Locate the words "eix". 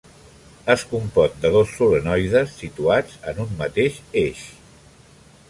4.25-4.43